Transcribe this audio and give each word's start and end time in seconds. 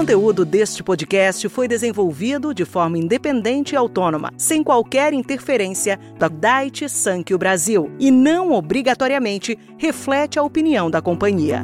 conteúdo 0.00 0.46
deste 0.46 0.82
podcast 0.82 1.46
foi 1.50 1.68
desenvolvido 1.68 2.54
de 2.54 2.64
forma 2.64 2.96
independente 2.96 3.72
e 3.72 3.76
autônoma, 3.76 4.32
sem 4.34 4.64
qualquer 4.64 5.12
interferência 5.12 5.98
da 6.18 6.26
Daiichi 6.26 6.88
Sankyo 6.88 7.36
Brasil 7.36 7.90
e 8.00 8.10
não 8.10 8.50
obrigatoriamente 8.52 9.58
reflete 9.76 10.38
a 10.38 10.42
opinião 10.42 10.90
da 10.90 11.02
companhia. 11.02 11.62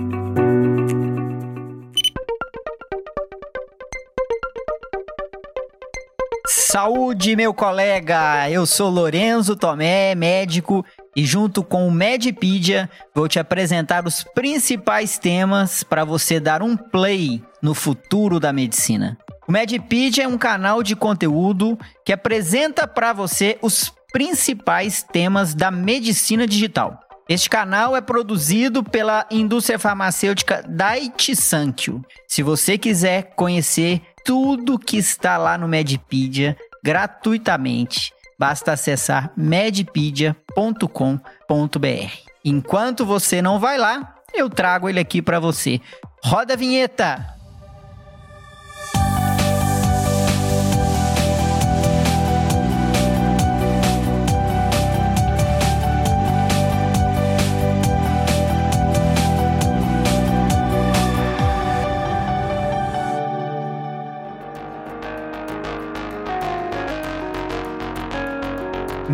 Saúde, 6.47 7.35
meu 7.35 7.55
colega! 7.55 8.51
Eu 8.51 8.67
sou 8.67 8.91
Lorenzo 8.91 9.57
Tomé, 9.57 10.15
médico, 10.15 10.85
e 11.17 11.25
junto 11.25 11.65
com 11.65 11.89
o 11.89 11.91
Medipedia 11.91 12.91
vou 13.15 13.27
te 13.27 13.39
apresentar 13.39 14.07
os 14.07 14.23
principais 14.23 15.19
temas 15.19 15.83
para 15.83 16.05
você 16.05 16.39
dar 16.39 16.63
um 16.63 16.77
play 16.77 17.43
no 17.63 17.73
futuro 17.73 18.39
da 18.39 18.53
medicina. 18.53 19.17
O 19.49 19.53
Medipedia 19.53 20.25
é 20.25 20.29
um 20.29 20.37
canal 20.37 20.83
de 20.83 20.95
conteúdo 20.95 21.79
que 22.05 22.13
apresenta 22.13 22.87
para 22.87 23.15
você 23.15 23.59
os 23.63 23.93
principais 24.13 25.03
temas 25.03 25.55
da 25.55 25.71
medicina 25.71 26.47
digital. 26.47 27.01
Este 27.29 27.51
canal 27.51 27.97
é 27.97 28.01
produzido 28.01 28.85
pela 28.85 29.27
indústria 29.31 29.79
farmacêutica 29.79 30.63
Daiichi 30.69 31.35
Sankyo. 31.35 32.01
Se 32.29 32.43
você 32.43 32.79
quiser 32.79 33.35
conhecer 33.35 34.01
tudo 34.25 34.79
que 34.79 34.97
está 34.97 35.37
lá 35.37 35.59
no 35.59 35.67
Medipedia 35.67 36.57
gratuitamente, 36.85 38.13
basta 38.39 38.73
acessar 38.73 39.33
medpedia.com.br. 40.57 42.31
Enquanto 42.45 43.05
você 43.05 43.43
não 43.43 43.59
vai 43.59 43.77
lá, 43.77 44.17
eu 44.33 44.49
trago 44.49 44.89
ele 44.89 45.01
aqui 45.01 45.21
para 45.21 45.39
você. 45.39 45.81
Roda 46.25 46.55
a 46.55 46.57
vinheta! 46.57 47.36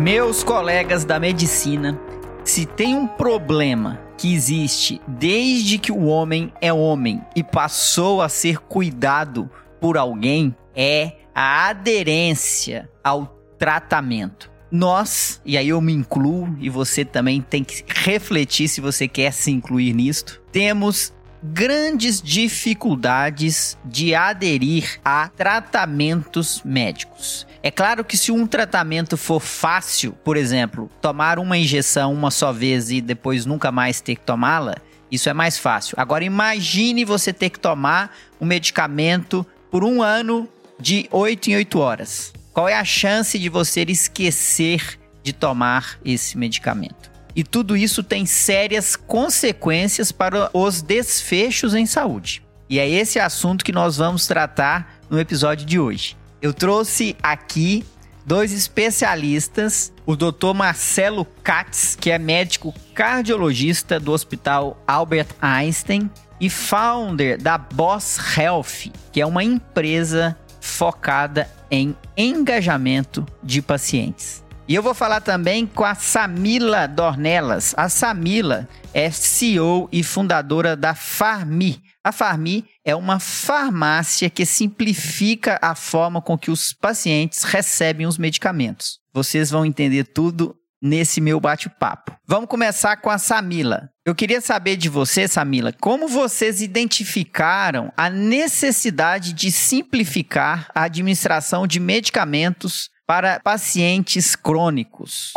Meus 0.03 0.43
colegas 0.43 1.05
da 1.05 1.17
medicina, 1.17 1.97
se 2.43 2.65
tem 2.65 2.93
um 2.93 3.07
problema 3.07 4.01
que 4.17 4.33
existe 4.33 4.99
desde 5.07 5.77
que 5.77 5.93
o 5.93 6.03
homem 6.03 6.51
é 6.59 6.73
homem 6.73 7.21
e 7.33 7.41
passou 7.41 8.21
a 8.21 8.27
ser 8.27 8.57
cuidado 8.57 9.49
por 9.79 9.97
alguém, 9.97 10.53
é 10.75 11.13
a 11.33 11.69
aderência 11.69 12.89
ao 13.01 13.39
tratamento. 13.57 14.51
Nós, 14.69 15.39
e 15.45 15.57
aí 15.57 15.69
eu 15.69 15.79
me 15.79 15.93
incluo, 15.93 16.53
e 16.59 16.69
você 16.69 17.05
também 17.05 17.39
tem 17.39 17.63
que 17.63 17.85
refletir 17.87 18.67
se 18.67 18.81
você 18.81 19.07
quer 19.07 19.31
se 19.31 19.51
incluir 19.51 19.93
nisto, 19.93 20.41
temos 20.51 21.13
grandes 21.43 22.21
dificuldades 22.21 23.77
de 23.83 24.15
aderir 24.15 24.99
a 25.03 25.27
tratamentos 25.27 26.61
médicos. 26.63 27.45
É 27.61 27.69
claro 27.69 28.05
que 28.05 28.15
se 28.15 28.31
um 28.31 28.47
tratamento 28.47 29.17
for 29.17 29.41
fácil, 29.41 30.13
por 30.23 30.37
exemplo, 30.37 30.89
tomar 31.01 31.39
uma 31.39 31.57
injeção 31.57 32.13
uma 32.13 32.31
só 32.31 32.53
vez 32.53 32.89
e 32.91 33.01
depois 33.01 33.45
nunca 33.45 33.71
mais 33.71 33.99
ter 33.99 34.15
que 34.15 34.21
tomá-la, 34.21 34.75
isso 35.11 35.29
é 35.29 35.33
mais 35.33 35.57
fácil. 35.57 35.95
Agora 35.99 36.23
imagine 36.23 37.05
você 37.05 37.33
ter 37.33 37.49
que 37.49 37.59
tomar 37.59 38.15
um 38.39 38.45
medicamento 38.45 39.45
por 39.69 39.83
um 39.83 40.01
ano 40.01 40.47
de 40.79 41.07
8 41.11 41.51
em 41.51 41.55
8 41.57 41.79
horas. 41.79 42.33
Qual 42.53 42.69
é 42.69 42.75
a 42.75 42.85
chance 42.85 43.37
de 43.37 43.49
você 43.49 43.81
esquecer 43.81 44.99
de 45.21 45.33
tomar 45.33 45.99
esse 46.03 46.37
medicamento? 46.37 47.12
E 47.35 47.43
tudo 47.43 47.75
isso 47.75 48.03
tem 48.03 48.25
sérias 48.25 48.95
consequências 48.95 50.11
para 50.11 50.49
os 50.53 50.81
desfechos 50.81 51.73
em 51.73 51.85
saúde. 51.85 52.43
E 52.69 52.79
é 52.79 52.89
esse 52.89 53.19
assunto 53.19 53.65
que 53.65 53.71
nós 53.71 53.97
vamos 53.97 54.27
tratar 54.27 54.99
no 55.09 55.19
episódio 55.19 55.65
de 55.65 55.79
hoje. 55.79 56.15
Eu 56.41 56.53
trouxe 56.53 57.15
aqui 57.21 57.85
dois 58.25 58.51
especialistas, 58.51 59.91
o 60.05 60.15
Dr. 60.15 60.53
Marcelo 60.55 61.25
Katz, 61.43 61.97
que 61.99 62.11
é 62.11 62.17
médico 62.17 62.73
cardiologista 62.93 63.99
do 63.99 64.11
Hospital 64.11 64.81
Albert 64.87 65.29
Einstein 65.41 66.09
e 66.39 66.49
founder 66.49 67.41
da 67.41 67.57
Boss 67.57 68.17
Health, 68.37 68.91
que 69.11 69.21
é 69.21 69.25
uma 69.25 69.43
empresa 69.43 70.37
focada 70.59 71.49
em 71.69 71.95
engajamento 72.15 73.25
de 73.41 73.61
pacientes. 73.61 74.43
E 74.73 74.75
eu 74.75 74.81
vou 74.81 74.95
falar 74.95 75.21
também 75.21 75.67
com 75.67 75.83
a 75.83 75.93
Samila 75.93 76.87
Dornelas. 76.87 77.75
A 77.77 77.87
Samila 77.89 78.67
é 78.91 79.11
CEO 79.11 79.87
e 79.91 80.01
fundadora 80.01 80.75
da 80.75 80.95
Farmi. 80.95 81.79
A 82.03 82.11
Farmi 82.11 82.65
é 82.83 82.95
uma 82.95 83.19
farmácia 83.19 84.31
que 84.31 84.47
simplifica 84.47 85.59
a 85.61 85.75
forma 85.75 86.23
com 86.23 86.35
que 86.35 86.49
os 86.49 86.73
pacientes 86.73 87.43
recebem 87.43 88.07
os 88.07 88.17
medicamentos. 88.17 88.97
Vocês 89.13 89.51
vão 89.51 89.63
entender 89.63 90.05
tudo 90.05 90.55
nesse 90.81 91.21
meu 91.21 91.39
bate-papo. 91.39 92.11
Vamos 92.27 92.49
começar 92.49 92.97
com 92.97 93.11
a 93.11 93.19
Samila. 93.19 93.91
Eu 94.03 94.15
queria 94.15 94.41
saber 94.41 94.75
de 94.75 94.89
você, 94.89 95.27
Samila, 95.27 95.71
como 95.79 96.07
vocês 96.07 96.63
identificaram 96.63 97.93
a 97.95 98.09
necessidade 98.09 99.33
de 99.33 99.51
simplificar 99.51 100.67
a 100.73 100.85
administração 100.85 101.67
de 101.67 101.79
medicamentos 101.79 102.89
para 103.05 103.39
pacientes 103.39 104.35
crônicos? 104.35 105.33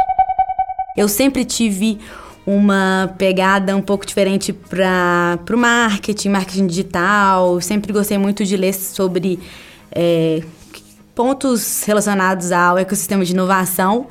Eu 0.96 1.08
sempre 1.08 1.44
tive 1.44 1.98
uma 2.46 3.12
pegada 3.18 3.76
um 3.76 3.82
pouco 3.82 4.06
diferente 4.06 4.52
para 4.52 5.38
o 5.50 5.56
marketing, 5.56 6.28
marketing 6.28 6.66
digital. 6.66 7.60
Sempre 7.60 7.92
gostei 7.92 8.16
muito 8.16 8.44
de 8.44 8.56
ler 8.56 8.72
sobre 8.72 9.38
é, 9.90 10.42
pontos 11.14 11.82
relacionados 11.84 12.52
ao 12.52 12.78
ecossistema 12.78 13.24
de 13.24 13.32
inovação 13.32 14.06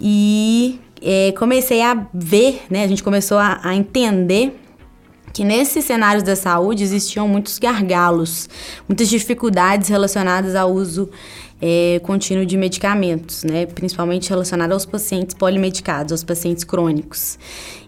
e 0.00 0.80
é, 1.00 1.32
comecei 1.32 1.80
a 1.82 2.06
ver, 2.12 2.64
né? 2.68 2.82
A 2.82 2.88
gente 2.88 3.02
começou 3.02 3.38
a, 3.38 3.60
a 3.62 3.74
entender 3.74 4.58
que 5.36 5.44
nesses 5.44 5.84
cenários 5.84 6.22
da 6.22 6.34
saúde 6.34 6.82
existiam 6.82 7.28
muitos 7.28 7.58
gargalos, 7.58 8.48
muitas 8.88 9.06
dificuldades 9.06 9.90
relacionadas 9.90 10.54
ao 10.54 10.72
uso 10.72 11.10
é, 11.60 12.00
contínuo 12.02 12.46
de 12.46 12.56
medicamentos, 12.56 13.44
né? 13.44 13.66
principalmente 13.66 14.30
relacionado 14.30 14.72
aos 14.72 14.86
pacientes 14.86 15.34
polimedicados, 15.34 16.10
aos 16.10 16.24
pacientes 16.24 16.64
crônicos. 16.64 17.38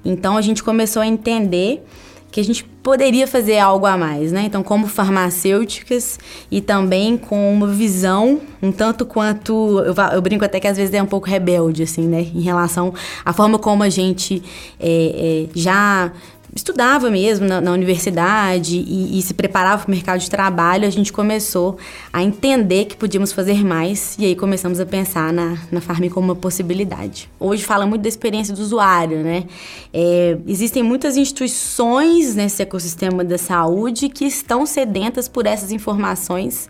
Então 0.05 0.37
a 0.37 0.43
gente 0.43 0.63
começou 0.63 1.01
a 1.01 1.07
entender 1.07 1.83
que 2.31 2.39
a 2.39 2.45
gente 2.45 2.65
poderia 2.83 3.27
fazer 3.27 3.59
algo 3.59 3.87
a 3.87 3.97
mais, 3.97 4.33
né? 4.33 4.43
Então, 4.43 4.63
como 4.63 4.87
farmacêuticas 4.87 6.19
e 6.51 6.61
também 6.61 7.17
com 7.17 7.51
uma 7.51 7.67
visão 7.67 8.41
um 8.63 8.71
tanto 8.71 9.07
quanto 9.07 9.79
eu, 9.81 9.95
eu, 10.13 10.21
brinco 10.21 10.45
até 10.45 10.61
que 10.61 10.67
às 10.67 10.77
vezes 10.77 10.93
é 10.93 11.03
um 11.03 11.07
pouco 11.07 11.27
rebelde, 11.27 11.83
assim, 11.83 12.07
né? 12.07 12.21
Em 12.21 12.43
relação 12.43 12.93
à 13.25 13.33
forma 13.33 13.59
como 13.59 13.83
a 13.83 13.89
gente 13.89 14.43
é, 14.79 15.47
é, 15.49 15.59
já 15.59 16.13
estudava 16.59 17.11
mesmo 17.11 17.47
na, 17.47 17.61
na 17.61 17.73
universidade 17.73 18.77
e, 18.77 19.19
e, 19.19 19.23
se 19.23 19.33
preparava 19.33 19.83
para 19.83 19.89
o 19.89 19.91
mercado 19.91 20.21
de 20.21 20.29
trabalho, 20.29 20.87
a 20.87 20.91
gente 20.91 21.13
começou 21.13 21.79
a 22.13 22.23
entender 22.23 22.87
que 22.87 22.97
podíamos 22.97 23.33
fazer 23.33 23.65
mais 23.65 24.17
e 24.19 24.27
aí 24.27 24.37
começamos 24.37 24.81
a 24.81 24.87
pensar 24.87 25.33
na, 25.33 25.57
na 25.71 25.81
Farm 25.81 26.09
como 26.09 26.29
uma 26.29 26.37
possibilidade. 26.37 27.31
Hoje 27.39 27.65
fala 27.65 27.87
muito 27.87 28.03
da 28.03 28.09
experiência 28.09 28.55
do 28.55 28.61
usuário, 28.61 29.23
né? 29.23 29.45
É, 29.93 30.37
existem 30.47 30.83
muitas 30.83 31.17
instituições 31.17 32.35
nesse 32.35 32.63
ecossistema 32.63 33.25
da 33.25 33.39
saúde 33.39 34.09
que 34.09 34.25
estão 34.25 34.67
sedentas 34.67 35.29
por 35.29 35.47
essas 35.47 35.71
informações 35.71 36.69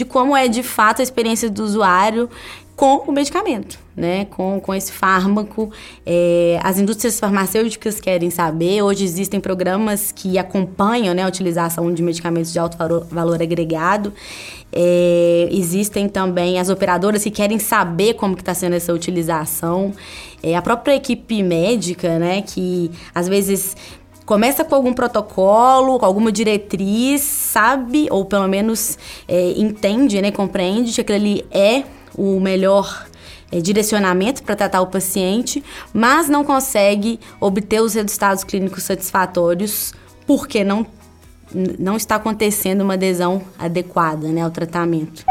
de 0.00 0.04
como 0.06 0.34
é 0.34 0.48
de 0.48 0.62
fato 0.62 1.00
a 1.00 1.02
experiência 1.02 1.50
do 1.50 1.62
usuário 1.62 2.30
com 2.74 3.04
o 3.06 3.12
medicamento, 3.12 3.78
né? 3.94 4.24
Com, 4.24 4.58
com 4.58 4.74
esse 4.74 4.90
fármaco. 4.90 5.70
É, 6.06 6.58
as 6.62 6.78
indústrias 6.78 7.20
farmacêuticas 7.20 8.00
querem 8.00 8.30
saber. 8.30 8.80
Hoje 8.80 9.04
existem 9.04 9.38
programas 9.38 10.10
que 10.10 10.38
acompanham 10.38 11.12
né, 11.12 11.22
a 11.22 11.28
utilização 11.28 11.92
de 11.92 12.02
medicamentos 12.02 12.50
de 12.50 12.58
alto 12.58 12.78
valor, 12.78 13.06
valor 13.10 13.42
agregado. 13.42 14.10
É, 14.72 15.48
existem 15.52 16.08
também 16.08 16.58
as 16.58 16.70
operadoras 16.70 17.22
que 17.22 17.30
querem 17.30 17.58
saber 17.58 18.14
como 18.14 18.34
que 18.34 18.40
está 18.40 18.54
sendo 18.54 18.76
essa 18.76 18.94
utilização. 18.94 19.92
É, 20.42 20.56
a 20.56 20.62
própria 20.62 20.94
equipe 20.94 21.42
médica, 21.42 22.18
né? 22.18 22.40
Que 22.40 22.90
às 23.14 23.28
vezes 23.28 23.76
começa 24.30 24.64
com 24.64 24.76
algum 24.76 24.92
protocolo, 24.92 25.98
com 25.98 26.06
alguma 26.06 26.30
diretriz, 26.30 27.20
sabe, 27.20 28.06
ou 28.12 28.24
pelo 28.24 28.46
menos 28.46 28.96
é, 29.26 29.50
entende, 29.56 30.22
né, 30.22 30.30
compreende 30.30 30.92
que 30.92 31.00
aquilo 31.00 31.18
ali 31.18 31.44
é 31.50 31.82
o 32.16 32.38
melhor 32.38 33.08
é, 33.50 33.60
direcionamento 33.60 34.44
para 34.44 34.54
tratar 34.54 34.82
o 34.82 34.86
paciente, 34.86 35.64
mas 35.92 36.28
não 36.28 36.44
consegue 36.44 37.18
obter 37.40 37.82
os 37.82 37.94
resultados 37.94 38.44
clínicos 38.44 38.84
satisfatórios 38.84 39.92
porque 40.28 40.62
não 40.62 40.86
não 41.52 41.96
está 41.96 42.14
acontecendo 42.14 42.82
uma 42.82 42.94
adesão 42.94 43.42
adequada 43.58 44.28
né, 44.28 44.42
ao 44.42 44.52
tratamento. 44.52 45.24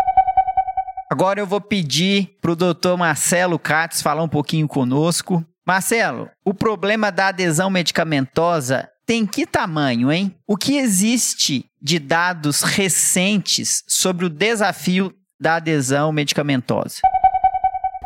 Agora 1.10 1.40
eu 1.40 1.48
vou 1.48 1.62
pedir 1.62 2.38
para 2.42 2.52
o 2.52 2.56
doutor 2.58 2.98
Marcelo 2.98 3.58
Katz 3.58 4.02
falar 4.02 4.22
um 4.22 4.28
pouquinho 4.28 4.68
conosco. 4.68 5.42
Marcelo, 5.70 6.28
o 6.44 6.52
problema 6.52 7.12
da 7.12 7.28
adesão 7.28 7.70
medicamentosa 7.70 8.90
tem 9.06 9.24
que 9.24 9.46
tamanho, 9.46 10.12
hein? 10.12 10.36
O 10.48 10.58
que 10.58 10.78
existe 10.78 11.64
de 11.80 12.00
dados 12.00 12.64
recentes 12.64 13.84
sobre 13.88 14.26
o 14.26 14.30
desafio 14.32 15.14
da 15.40 15.58
adesão 15.58 16.12
medicamentosa? 16.12 16.96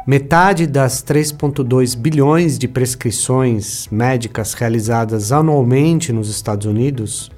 Metade 0.06 0.68
das 0.68 1.02
3,2 1.06 1.96
bilhões 1.96 2.60
de 2.60 2.68
prescrições 2.68 3.88
médicas 3.88 4.54
realizadas 4.54 5.32
anualmente 5.32 6.12
nos 6.12 6.28
Estados 6.28 6.66
Unidos 6.66 7.32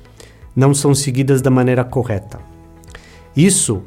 não 0.56 0.74
são 0.74 0.96
seguidas 0.96 1.40
da 1.40 1.52
maneira 1.52 1.84
correta. 1.84 2.40
Isso, 3.38 3.84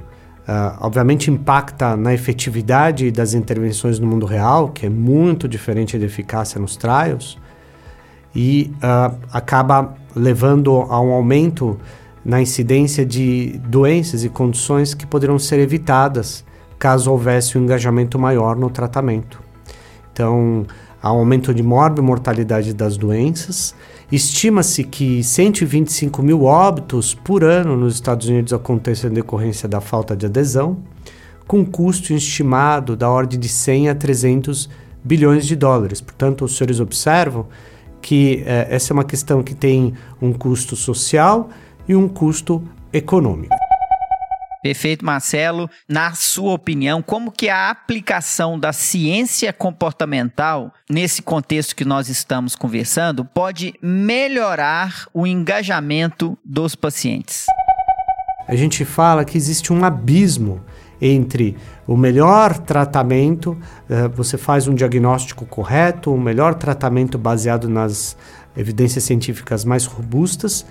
uh, 0.48 0.78
obviamente, 0.80 1.30
impacta 1.30 1.96
na 1.96 2.14
efetividade 2.14 3.10
das 3.10 3.34
intervenções 3.34 3.98
no 3.98 4.06
mundo 4.06 4.24
real, 4.24 4.70
que 4.70 4.86
é 4.86 4.88
muito 4.88 5.46
diferente 5.46 5.98
da 5.98 6.06
eficácia 6.06 6.60
nos 6.60 6.76
trials, 6.76 7.38
e 8.34 8.72
uh, 8.76 9.16
acaba 9.32 9.94
levando 10.16 10.72
a 10.72 11.00
um 11.00 11.12
aumento 11.12 11.78
na 12.24 12.40
incidência 12.40 13.04
de 13.04 13.60
doenças 13.66 14.24
e 14.24 14.28
condições 14.28 14.94
que 14.94 15.06
poderiam 15.06 15.38
ser 15.38 15.60
evitadas 15.60 16.44
caso 16.78 17.10
houvesse 17.10 17.58
um 17.58 17.62
engajamento 17.62 18.18
maior 18.18 18.56
no 18.56 18.70
tratamento. 18.70 19.42
Então, 20.12 20.64
há 21.02 21.12
um 21.12 21.18
aumento 21.18 21.52
de 21.52 21.62
mortalidade 21.62 22.72
das 22.72 22.96
doenças. 22.96 23.74
Estima-se 24.10 24.84
que 24.84 25.22
125 25.22 26.22
mil 26.22 26.44
óbitos 26.44 27.14
por 27.14 27.44
ano 27.44 27.76
nos 27.76 27.94
Estados 27.94 28.26
Unidos 28.26 28.54
acontecem 28.54 29.10
em 29.10 29.12
decorrência 29.12 29.68
da 29.68 29.82
falta 29.82 30.16
de 30.16 30.24
adesão, 30.24 30.78
com 31.46 31.64
custo 31.64 32.14
estimado 32.14 32.96
da 32.96 33.10
ordem 33.10 33.38
de 33.38 33.48
100 33.48 33.90
a 33.90 33.94
300 33.94 34.70
bilhões 35.04 35.46
de 35.46 35.54
dólares. 35.54 36.00
Portanto, 36.00 36.46
os 36.46 36.56
senhores 36.56 36.80
observam 36.80 37.46
que 38.00 38.42
eh, 38.46 38.68
essa 38.70 38.92
é 38.92 38.94
uma 38.94 39.04
questão 39.04 39.42
que 39.42 39.54
tem 39.54 39.92
um 40.22 40.32
custo 40.32 40.74
social 40.74 41.50
e 41.86 41.94
um 41.94 42.08
custo 42.08 42.62
econômico. 42.92 43.67
Perfeito, 44.62 45.04
Marcelo. 45.04 45.70
Na 45.88 46.12
sua 46.14 46.52
opinião, 46.52 47.00
como 47.00 47.30
que 47.30 47.48
a 47.48 47.70
aplicação 47.70 48.58
da 48.58 48.72
ciência 48.72 49.52
comportamental 49.52 50.72
nesse 50.90 51.22
contexto 51.22 51.76
que 51.76 51.84
nós 51.84 52.08
estamos 52.08 52.56
conversando 52.56 53.24
pode 53.24 53.74
melhorar 53.80 55.06
o 55.14 55.26
engajamento 55.26 56.36
dos 56.44 56.74
pacientes? 56.74 57.46
A 58.48 58.56
gente 58.56 58.84
fala 58.84 59.24
que 59.24 59.36
existe 59.36 59.72
um 59.72 59.84
abismo 59.84 60.64
entre 61.00 61.56
o 61.86 61.96
melhor 61.96 62.58
tratamento, 62.58 63.50
uh, 63.88 64.08
você 64.14 64.36
faz 64.36 64.66
um 64.66 64.74
diagnóstico 64.74 65.46
correto, 65.46 66.12
o 66.12 66.20
melhor 66.20 66.54
tratamento 66.54 67.16
baseado 67.16 67.68
nas 67.68 68.16
evidências 68.56 69.04
científicas 69.04 69.64
mais 69.64 69.84
robustas, 69.84 70.66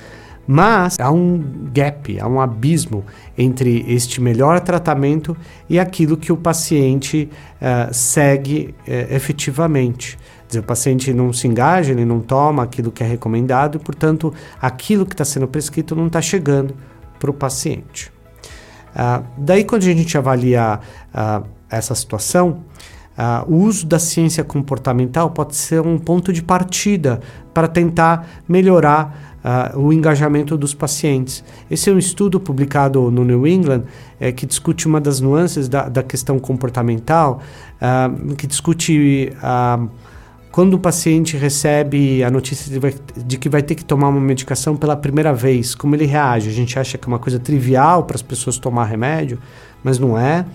mas 0.48 0.98
há 1.00 1.12
um 1.12 1.44
gap, 1.74 2.20
há 2.20 2.28
um 2.28 2.40
abismo 2.40 3.04
entre 3.38 3.86
este 3.88 4.22
melhor 4.22 4.60
tratamento 4.62 5.36
e 5.70 5.78
aquilo 5.78 6.16
que 6.16 6.32
o 6.32 6.38
paciente 6.38 7.30
uh, 7.62 7.94
segue 7.94 8.74
uh, 8.88 9.14
efetivamente. 9.14 10.18
Dizer, 10.48 10.60
o 10.60 10.64
paciente 10.64 11.14
não 11.14 11.34
se 11.34 11.46
engaja, 11.46 11.92
ele 11.92 12.06
não 12.06 12.22
toma 12.22 12.64
aquilo 12.64 12.90
que 12.90 13.04
é 13.04 13.08
recomendado 13.08 13.76
e, 13.76 13.80
portanto, 13.80 14.34
aquilo 14.62 15.06
que 15.06 15.14
está 15.14 15.26
sendo 15.26 15.48
prescrito 15.48 15.94
não 15.94 16.08
está 16.08 16.22
chegando 16.22 16.74
para 17.20 17.30
o 17.30 17.34
paciente. 17.34 18.10
Uh, 18.96 19.24
daí, 19.38 19.66
quando 19.66 19.84
a 19.84 19.86
gente 19.86 20.18
avalia 20.18 20.80
uh, 21.14 21.46
essa 21.70 21.94
situação, 21.94 22.64
uh, 23.18 23.52
o 23.52 23.58
uso 23.58 23.86
da 23.86 24.00
ciência 24.00 24.44
comportamental 24.44 25.30
pode 25.30 25.56
ser 25.56 25.82
um 25.82 26.00
ponto 26.00 26.32
de 26.32 26.42
partida 26.42 27.20
para 27.54 27.68
tentar 27.68 28.28
melhorar 28.48 29.27
o 29.75 29.94
engajamento 29.94 30.57
dos 30.57 30.74
pacientes. 30.74 31.44
Esse 31.69 31.89
é 31.89 31.94
um 31.94 31.98
estudo 31.98 32.39
publicado 32.39 33.10
no 33.12 33.24
New 33.24 33.48
England 33.48 33.84
é, 34.19 34.31
que 34.31 34.45
discute 34.45 34.88
uma 34.88 35.00
das 35.00 35.22
nuances 35.22 35.69
da, 35.69 35.88
da 35.88 36.04
questão 36.04 36.38
comportamental, 36.39 37.39
que 38.38 38.48
discute 38.48 39.31
quando 40.57 40.74
o 40.74 40.80
paciente 40.80 41.38
recebe 41.38 42.24
a 42.24 42.31
notícia 42.31 42.72
de, 42.72 42.80
vai, 42.80 42.92
de, 43.16 43.38
que 43.38 43.48
vai 43.48 43.62
ter 43.62 43.75
que 43.75 43.86
tomar 43.86 44.10
uma 44.10 44.19
medicação 44.19 44.75
pela 44.75 44.95
primeira 44.95 45.31
vez, 45.31 45.75
como 45.75 45.95
ele 45.95 46.07
reage? 46.07 46.50
A 46.50 46.51
gente 46.51 46.80
acha 46.80 46.98
que 46.98 47.06
é 47.06 47.07
uma 47.07 47.19
coisa 47.19 47.38
trivial 47.38 48.06
para 48.06 48.16
as 48.16 48.24
pessoas 48.24 48.57
tomar 48.57 48.86
remédio, 48.86 49.38
mas 49.83 50.00
não 50.00 50.18
é. 50.18 50.45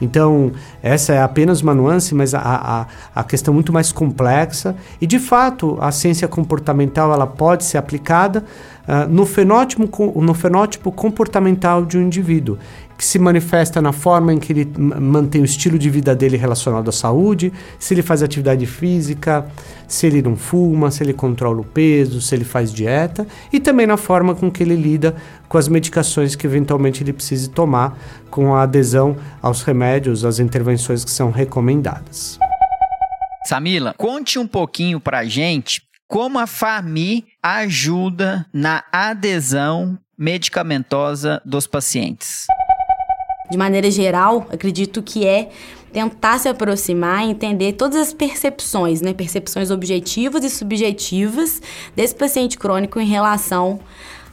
Então, 0.00 0.52
essa 0.82 1.12
é 1.12 1.22
apenas 1.22 1.60
uma 1.60 1.74
nuance, 1.74 2.14
mas 2.14 2.34
a, 2.34 2.40
a, 2.40 2.86
a 3.14 3.24
questão 3.24 3.52
é 3.52 3.54
muito 3.54 3.72
mais 3.72 3.92
complexa. 3.92 4.74
E, 5.00 5.06
de 5.06 5.18
fato, 5.18 5.76
a 5.80 5.90
ciência 5.92 6.26
comportamental 6.26 7.12
ela 7.12 7.26
pode 7.26 7.64
ser 7.64 7.78
aplicada 7.78 8.44
uh, 8.88 9.08
no, 9.08 9.26
fenótipo, 9.26 10.20
no 10.20 10.34
fenótipo 10.34 10.90
comportamental 10.90 11.84
de 11.84 11.98
um 11.98 12.02
indivíduo 12.02 12.58
que 13.00 13.06
se 13.06 13.18
manifesta 13.18 13.80
na 13.80 13.94
forma 13.94 14.30
em 14.30 14.38
que 14.38 14.52
ele 14.52 14.70
mantém 14.76 15.40
o 15.40 15.44
estilo 15.46 15.78
de 15.78 15.88
vida 15.88 16.14
dele 16.14 16.36
relacionado 16.36 16.90
à 16.90 16.92
saúde, 16.92 17.50
se 17.78 17.94
ele 17.94 18.02
faz 18.02 18.22
atividade 18.22 18.66
física, 18.66 19.50
se 19.88 20.06
ele 20.06 20.20
não 20.20 20.36
fuma, 20.36 20.90
se 20.90 21.02
ele 21.02 21.14
controla 21.14 21.62
o 21.62 21.64
peso, 21.64 22.20
se 22.20 22.34
ele 22.34 22.44
faz 22.44 22.70
dieta, 22.70 23.26
e 23.50 23.58
também 23.58 23.86
na 23.86 23.96
forma 23.96 24.34
com 24.34 24.50
que 24.50 24.62
ele 24.62 24.76
lida 24.76 25.16
com 25.48 25.56
as 25.56 25.66
medicações 25.66 26.36
que 26.36 26.46
eventualmente 26.46 27.02
ele 27.02 27.14
precise 27.14 27.48
tomar, 27.48 27.98
com 28.30 28.54
a 28.54 28.64
adesão 28.64 29.16
aos 29.40 29.62
remédios, 29.62 30.22
às 30.22 30.38
intervenções 30.38 31.02
que 31.02 31.10
são 31.10 31.30
recomendadas. 31.30 32.38
Samila, 33.46 33.94
conte 33.96 34.38
um 34.38 34.46
pouquinho 34.46 35.00
pra 35.00 35.24
gente 35.24 35.80
como 36.06 36.38
a 36.38 36.46
FAMI 36.46 37.24
ajuda 37.42 38.44
na 38.52 38.84
adesão 38.92 39.98
medicamentosa 40.18 41.40
dos 41.46 41.66
pacientes 41.66 42.44
de 43.50 43.58
maneira 43.58 43.90
geral, 43.90 44.46
acredito 44.50 45.02
que 45.02 45.26
é 45.26 45.50
tentar 45.92 46.38
se 46.38 46.48
aproximar 46.48 47.24
entender 47.24 47.72
todas 47.72 48.00
as 48.00 48.12
percepções, 48.12 49.00
né? 49.00 49.12
Percepções 49.12 49.70
objetivas 49.70 50.44
e 50.44 50.50
subjetivas 50.50 51.60
desse 51.96 52.14
paciente 52.14 52.56
crônico 52.56 53.00
em 53.00 53.06
relação 53.06 53.80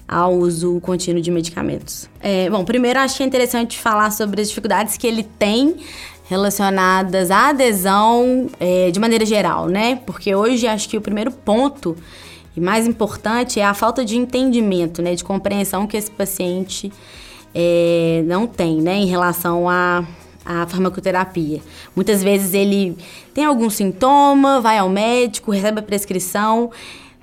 ao 0.07 0.33
uso 0.35 0.79
contínuo 0.81 1.21
de 1.21 1.31
medicamentos. 1.31 2.07
É, 2.21 2.49
bom, 2.49 2.63
primeiro 2.63 2.99
acho 2.99 3.17
que 3.17 3.23
é 3.23 3.25
interessante 3.25 3.77
falar 3.77 4.11
sobre 4.11 4.41
as 4.41 4.49
dificuldades 4.49 4.95
que 4.95 5.05
ele 5.05 5.23
tem 5.23 5.77
relacionadas 6.29 7.31
à 7.31 7.49
adesão 7.49 8.49
é, 8.59 8.91
de 8.91 8.99
maneira 8.99 9.25
geral, 9.25 9.67
né? 9.67 9.99
Porque 10.05 10.33
hoje 10.33 10.67
acho 10.67 10.87
que 10.87 10.97
o 10.97 11.01
primeiro 11.01 11.31
ponto 11.31 11.97
e 12.55 12.59
mais 12.59 12.87
importante 12.87 13.59
é 13.59 13.65
a 13.65 13.73
falta 13.73 14.03
de 14.03 14.17
entendimento, 14.17 15.01
né? 15.01 15.15
De 15.15 15.23
compreensão 15.23 15.87
que 15.87 15.95
esse 15.97 16.11
paciente 16.11 16.91
é, 17.59 18.21
não 18.27 18.45
tem, 18.45 18.79
né, 18.79 18.97
em 18.97 19.07
relação 19.07 19.67
à, 19.67 20.05
à 20.45 20.67
farmacoterapia. 20.67 21.59
Muitas 21.95 22.21
vezes 22.21 22.53
ele 22.53 22.95
tem 23.33 23.45
algum 23.45 23.67
sintoma, 23.67 24.61
vai 24.61 24.77
ao 24.77 24.87
médico, 24.87 25.49
recebe 25.49 25.79
a 25.79 25.81
prescrição, 25.81 26.69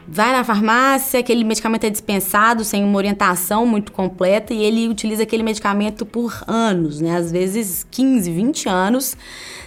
vai 0.08 0.32
na 0.32 0.42
farmácia, 0.42 1.20
aquele 1.20 1.44
medicamento 1.44 1.84
é 1.84 1.90
dispensado 1.90 2.64
sem 2.64 2.82
uma 2.82 2.96
orientação 2.96 3.64
muito 3.64 3.92
completa 3.92 4.52
e 4.52 4.64
ele 4.64 4.88
utiliza 4.88 5.22
aquele 5.22 5.44
medicamento 5.44 6.04
por 6.04 6.42
anos, 6.48 7.00
né, 7.00 7.16
às 7.16 7.30
vezes 7.30 7.86
15, 7.88 8.28
20 8.32 8.68
anos, 8.68 9.16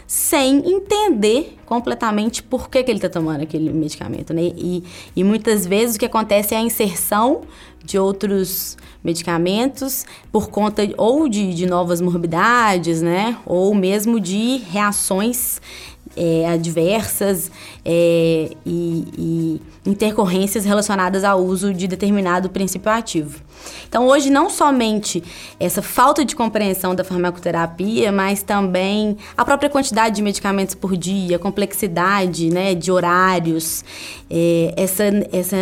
sem 0.06 0.70
entender 0.70 1.58
completamente 1.66 2.44
por 2.44 2.70
que, 2.70 2.84
que 2.84 2.92
ele 2.92 2.98
está 2.98 3.10
tomando 3.10 3.42
aquele 3.42 3.72
medicamento, 3.72 4.34
né? 4.34 4.54
E, 4.56 4.84
e 5.14 5.22
muitas 5.22 5.66
vezes 5.68 5.98
o 5.98 6.00
que 6.00 6.06
acontece 6.06 6.56
é 6.56 6.58
a 6.58 6.62
inserção 6.62 7.42
de 7.88 7.98
outros 7.98 8.78
medicamentos 9.02 10.06
por 10.32 10.50
conta 10.50 10.84
ou 10.98 11.30
de, 11.30 11.54
de 11.54 11.66
novas 11.66 12.02
morbidades, 12.02 13.02
né? 13.02 13.38
Ou 13.46 13.74
mesmo 13.74 14.20
de 14.20 14.58
reações 14.70 15.62
é, 16.16 16.46
adversas 16.48 17.50
é, 17.86 18.52
e, 18.66 19.08
e 19.18 19.62
intercorrências 19.88 20.66
relacionadas 20.66 21.24
ao 21.24 21.42
uso 21.44 21.74
de 21.74 21.88
determinado 21.88 22.50
princípio 22.50 22.92
ativo. 22.92 23.40
Então, 23.88 24.06
hoje, 24.08 24.30
não 24.30 24.50
somente 24.50 25.24
essa 25.60 25.82
falta 25.82 26.24
de 26.24 26.36
compreensão 26.36 26.94
da 26.94 27.04
farmacoterapia, 27.04 28.12
mas 28.12 28.44
também 28.44 29.18
a 29.36 29.46
própria 29.46 29.70
quantidade 29.70 30.18
de 30.18 30.22
medicamentos 30.22 30.76
por 30.76 30.96
dia, 30.96 31.38
a 31.38 31.40
complexidade 31.40 32.50
né, 32.50 32.76
de 32.76 32.92
horários, 32.92 33.84
é, 34.30 34.74
essa, 34.76 35.04
essa 35.32 35.56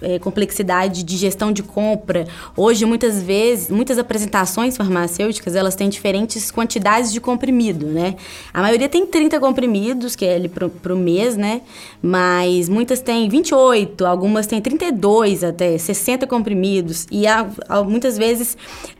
é, 0.00 0.18
complexidade 0.18 1.02
de 1.02 1.16
gestão 1.16 1.52
de 1.52 1.62
compra. 1.62 2.26
Hoje, 2.56 2.84
muitas 2.84 3.20
vezes, 3.22 3.68
muitas 3.68 3.98
apresentações 3.98 4.76
farmacêuticas, 4.76 5.56
elas 5.56 5.74
têm 5.74 5.88
diferentes 5.88 6.50
quantidades 6.50 7.12
de 7.12 7.20
comprimido, 7.20 7.86
né? 7.86 8.14
A 8.54 8.62
maioria 8.62 8.88
tem 8.88 9.06
30 9.06 9.40
comprimidos, 9.40 10.14
que 10.14 10.24
é 10.24 10.36
ali 10.36 10.48
pro, 10.48 10.70
pro 10.70 10.96
mês, 10.96 11.36
né? 11.36 11.62
Mas 12.00 12.68
muitas 12.68 13.00
têm 13.00 13.28
28, 13.28 13.71
algumas 14.06 14.46
têm 14.46 14.60
32 14.60 15.44
até 15.44 15.76
60 15.76 16.26
comprimidos. 16.26 17.06
E 17.10 17.26
há, 17.26 17.46
há, 17.68 17.82
muitas 17.82 18.16
vezes 18.16 18.56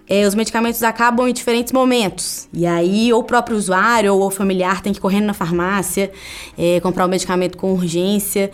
é, 0.09 0.27
os 0.27 0.35
medicamentos 0.35 0.83
acabam 0.83 1.29
em 1.29 1.33
diferentes 1.33 1.73
momentos. 1.73 2.49
E 2.53 2.67
aí, 2.67 3.13
ou 3.13 3.21
o 3.21 3.25
próprio 3.25 3.57
usuário 3.57 4.15
ou 4.15 4.27
o 4.27 4.31
familiar 4.31 4.83
tem 4.83 4.93
que 4.93 5.01
correr 5.01 5.21
na 5.21 5.35
farmácia, 5.35 6.11
é, 6.57 6.81
comprar 6.81 7.07
o 7.07 7.09
medicamento 7.09 7.57
com 7.57 7.73
urgência 7.73 8.51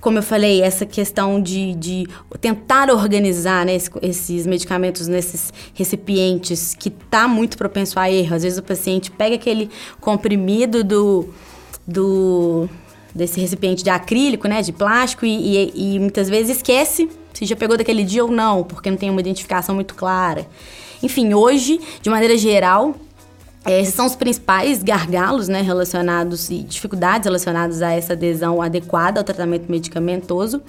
como 0.00 0.18
eu 0.18 0.22
falei, 0.22 0.62
essa 0.62 0.86
questão 0.86 1.40
de, 1.40 1.74
de 1.74 2.06
tentar 2.40 2.90
organizar 2.90 3.66
né, 3.66 3.76
esses 4.00 4.46
medicamentos 4.46 5.06
nesses 5.06 5.52
recipientes 5.74 6.74
que 6.74 6.88
está 6.88 7.28
muito 7.28 7.58
propenso 7.58 8.00
a 8.00 8.10
erro. 8.10 8.34
Às 8.34 8.42
vezes 8.42 8.58
o 8.58 8.62
paciente 8.62 9.10
pega 9.10 9.34
aquele 9.34 9.70
comprimido 10.00 10.82
do, 10.82 11.28
do 11.86 12.68
desse 13.14 13.40
recipiente 13.40 13.82
de 13.82 13.90
acrílico, 13.90 14.46
né, 14.48 14.62
de 14.62 14.72
plástico, 14.72 15.26
e, 15.26 15.70
e, 15.74 15.94
e 15.96 15.98
muitas 15.98 16.28
vezes 16.28 16.56
esquece 16.56 17.08
se 17.32 17.46
já 17.46 17.56
pegou 17.56 17.76
daquele 17.76 18.04
dia 18.04 18.24
ou 18.24 18.30
não, 18.30 18.62
porque 18.64 18.90
não 18.90 18.96
tem 18.96 19.10
uma 19.10 19.20
identificação 19.20 19.74
muito 19.74 19.94
clara. 19.94 20.46
Enfim, 21.02 21.32
hoje, 21.32 21.80
de 22.02 22.10
maneira 22.10 22.36
geral, 22.36 22.94
é, 23.64 23.80
esses 23.80 23.94
são 23.94 24.06
os 24.06 24.16
principais 24.16 24.82
gargalos 24.82 25.46
né, 25.48 25.60
relacionados 25.60 26.48
e 26.50 26.62
dificuldades 26.62 27.26
relacionadas 27.26 27.82
a 27.82 27.92
essa 27.92 28.14
adesão 28.14 28.60
adequada 28.62 29.20
ao 29.20 29.24
tratamento 29.24 29.70
medicamentoso. 29.70 30.62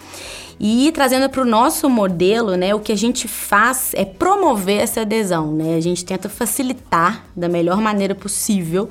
E 0.60 0.92
trazendo 0.94 1.30
para 1.30 1.42
o 1.42 1.46
nosso 1.46 1.90
modelo, 1.90 2.56
né, 2.56 2.76
o 2.76 2.80
que 2.80 2.92
a 2.92 2.98
gente 2.98 3.28
faz 3.28 3.92
é 3.94 4.04
promover 4.04 4.82
essa 4.82 5.02
adesão. 5.02 5.54
Né? 5.54 5.76
A 5.76 5.80
gente 5.80 6.04
tenta 6.04 6.28
facilitar 6.28 7.26
da 7.36 7.48
melhor 7.48 7.78
maneira 7.78 8.14
possível 8.14 8.90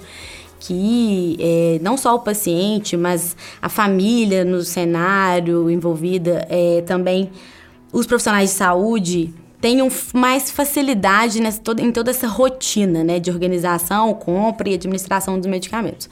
que 0.60 1.36
é, 1.40 1.78
não 1.82 1.96
só 1.96 2.14
o 2.14 2.20
paciente, 2.20 2.96
mas 2.96 3.36
a 3.60 3.68
família 3.68 4.44
no 4.44 4.62
cenário 4.62 5.70
envolvida, 5.70 6.46
é, 6.50 6.82
também 6.82 7.30
os 7.92 8.06
profissionais 8.06 8.50
de 8.50 8.56
saúde 8.56 9.34
tenham 9.60 9.88
mais 10.14 10.50
facilidade 10.50 11.40
nessa, 11.40 11.60
em 11.78 11.92
toda 11.92 12.10
essa 12.10 12.26
rotina 12.26 13.04
né, 13.04 13.20
de 13.20 13.30
organização, 13.30 14.14
compra 14.14 14.70
e 14.70 14.74
administração 14.74 15.38
dos 15.38 15.46
medicamentos. 15.46 16.08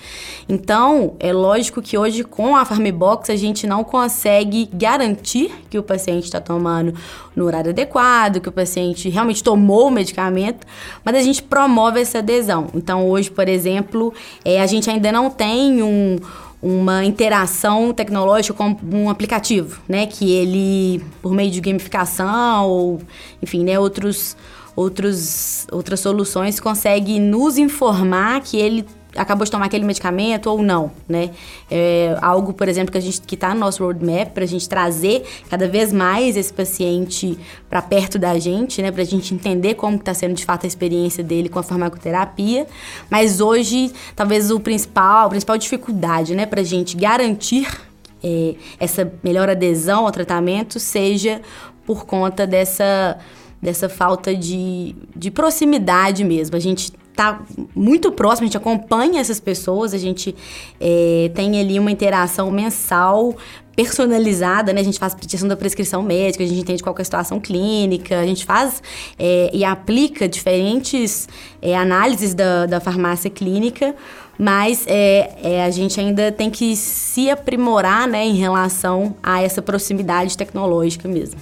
Então, 0.48 1.14
é 1.18 1.32
lógico 1.32 1.80
que 1.80 1.96
hoje 1.96 2.22
com 2.24 2.54
a 2.54 2.64
Farmibox 2.64 3.30
a 3.30 3.36
gente 3.36 3.66
não 3.66 3.82
consegue 3.82 4.68
garantir 4.72 5.50
que 5.70 5.78
o 5.78 5.82
paciente 5.82 6.24
está 6.24 6.40
tomando 6.40 6.94
no 7.34 7.44
horário 7.44 7.70
adequado, 7.70 8.40
que 8.40 8.48
o 8.48 8.52
paciente 8.52 9.08
realmente 9.08 9.42
tomou 9.42 9.88
o 9.88 9.90
medicamento, 9.90 10.66
mas 11.04 11.14
a 11.14 11.22
gente 11.22 11.42
promove 11.42 12.00
essa 12.00 12.18
adesão. 12.18 12.66
Então, 12.74 13.08
hoje, 13.08 13.30
por 13.30 13.48
exemplo, 13.48 14.12
é, 14.44 14.60
a 14.60 14.66
gente 14.66 14.90
ainda 14.90 15.10
não 15.10 15.30
tem 15.30 15.82
um 15.82 16.16
uma 16.60 17.04
interação 17.04 17.92
tecnológica 17.92 18.54
com 18.54 18.76
um 18.92 19.08
aplicativo, 19.08 19.80
né? 19.88 20.06
Que 20.06 20.32
ele, 20.32 21.04
por 21.22 21.32
meio 21.32 21.50
de 21.50 21.60
gamificação 21.60 22.66
ou, 22.68 23.00
enfim, 23.40 23.64
né, 23.64 23.78
outros, 23.78 24.36
outros, 24.74 25.66
outras 25.70 26.00
soluções, 26.00 26.58
consegue 26.58 27.20
nos 27.20 27.58
informar 27.58 28.40
que 28.40 28.56
ele 28.56 28.84
acabou 29.16 29.44
de 29.44 29.50
tomar 29.50 29.66
aquele 29.66 29.84
medicamento 29.84 30.48
ou 30.48 30.62
não, 30.62 30.90
né? 31.08 31.30
É 31.70 32.16
algo, 32.20 32.52
por 32.52 32.68
exemplo, 32.68 32.92
que 32.92 32.98
a 32.98 33.00
gente 33.00 33.20
que 33.22 33.34
está 33.34 33.54
no 33.54 33.60
nosso 33.60 33.82
roadmap 33.82 34.30
para 34.32 34.44
a 34.44 34.46
gente 34.46 34.68
trazer 34.68 35.24
cada 35.48 35.66
vez 35.66 35.92
mais 35.92 36.36
esse 36.36 36.52
paciente 36.52 37.38
para 37.68 37.80
perto 37.80 38.18
da 38.18 38.38
gente, 38.38 38.82
né? 38.82 38.90
Para 38.90 39.02
a 39.02 39.06
gente 39.06 39.34
entender 39.34 39.74
como 39.74 39.96
está 39.96 40.12
sendo 40.14 40.34
de 40.34 40.44
fato 40.44 40.64
a 40.64 40.66
experiência 40.66 41.24
dele 41.24 41.48
com 41.48 41.58
a 41.58 41.62
farmacoterapia. 41.62 42.66
Mas 43.10 43.40
hoje, 43.40 43.92
talvez 44.14 44.50
o 44.50 44.60
principal, 44.60 45.26
a 45.26 45.30
principal 45.30 45.56
dificuldade, 45.56 46.34
né, 46.34 46.46
para 46.46 46.60
a 46.60 46.64
gente 46.64 46.96
garantir 46.96 47.68
é, 48.22 48.54
essa 48.78 49.10
melhor 49.22 49.48
adesão 49.48 50.06
ao 50.06 50.12
tratamento 50.12 50.78
seja 50.78 51.40
por 51.86 52.04
conta 52.04 52.46
dessa 52.46 53.18
dessa 53.60 53.88
falta 53.88 54.36
de, 54.36 54.94
de 55.16 55.32
proximidade 55.32 56.22
mesmo. 56.22 56.54
A 56.54 56.60
gente 56.60 56.92
está 57.18 57.40
muito 57.74 58.12
próximo, 58.12 58.44
a 58.44 58.46
gente 58.46 58.56
acompanha 58.56 59.20
essas 59.20 59.40
pessoas, 59.40 59.92
a 59.92 59.98
gente 59.98 60.34
é, 60.80 61.30
tem 61.34 61.58
ali 61.60 61.78
uma 61.78 61.90
interação 61.90 62.48
mensal 62.50 63.36
personalizada, 63.74 64.72
né? 64.72 64.80
A 64.80 64.84
gente 64.84 64.98
faz 64.98 65.14
petição 65.14 65.48
da 65.48 65.56
prescrição 65.56 66.02
médica, 66.02 66.42
a 66.42 66.46
gente 66.46 66.60
entende 66.60 66.82
qual 66.82 66.94
é 66.96 67.00
a 67.00 67.04
situação 67.04 67.38
clínica, 67.38 68.18
a 68.18 68.26
gente 68.26 68.44
faz 68.44 68.82
é, 69.18 69.50
e 69.52 69.64
aplica 69.64 70.28
diferentes 70.28 71.28
é, 71.60 71.76
análises 71.76 72.34
da, 72.34 72.66
da 72.66 72.80
farmácia 72.80 73.30
clínica, 73.30 73.94
mas 74.36 74.84
é, 74.86 75.64
a 75.64 75.70
gente 75.70 76.00
ainda 76.00 76.30
tem 76.30 76.50
que 76.50 76.76
se 76.76 77.30
aprimorar, 77.30 78.06
né, 78.06 78.24
em 78.24 78.34
relação 78.34 79.14
a 79.22 79.42
essa 79.42 79.60
proximidade 79.60 80.36
tecnológica 80.36 81.08
mesmo. 81.08 81.40